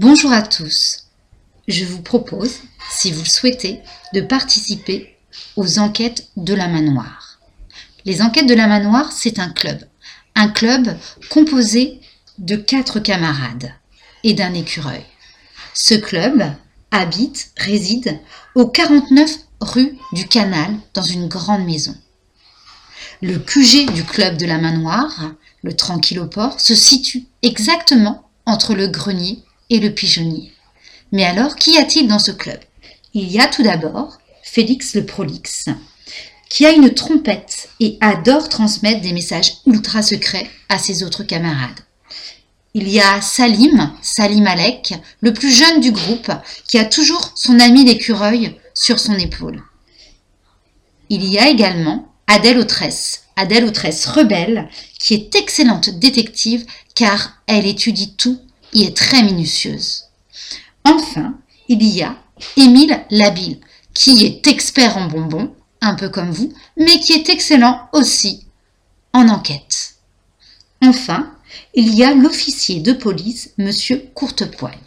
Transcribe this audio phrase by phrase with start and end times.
[0.00, 1.06] Bonjour à tous.
[1.66, 2.58] Je vous propose,
[2.88, 3.80] si vous le souhaitez,
[4.14, 5.18] de participer
[5.56, 7.40] aux enquêtes de la manoir.
[8.04, 9.80] Les enquêtes de la manoir, c'est un club.
[10.36, 10.96] Un club
[11.30, 12.00] composé
[12.38, 13.72] de quatre camarades
[14.22, 15.04] et d'un écureuil.
[15.74, 16.44] Ce club
[16.92, 18.20] habite, réside
[18.54, 21.96] au 49 rue du Canal dans une grande maison.
[23.20, 25.32] Le QG du club de la manoir,
[25.64, 30.52] le tranquilloport, se situe exactement entre le grenier et le pigeonnier.
[31.12, 32.60] Mais alors, qu'y a-t-il dans ce club?
[33.14, 35.68] Il y a tout d'abord Félix le prolixe,
[36.48, 41.80] qui a une trompette et adore transmettre des messages ultra secrets à ses autres camarades.
[42.74, 46.30] Il y a Salim, Salim Alek, le plus jeune du groupe,
[46.66, 49.62] qui a toujours son ami l'écureuil sur son épaule.
[51.10, 57.66] Il y a également Adèle Autresse, Adèle Autresse rebelle, qui est excellente détective car elle
[57.66, 58.38] étudie tout
[58.72, 60.04] et est très minutieuse.
[60.84, 61.34] Enfin,
[61.68, 62.16] il y a
[62.56, 63.60] Émile Labille,
[63.94, 68.46] qui est expert en bonbons, un peu comme vous, mais qui est excellent aussi
[69.12, 69.96] en enquête.
[70.82, 71.32] Enfin,
[71.74, 74.78] il y a l'officier de police, monsieur Courtepoigne.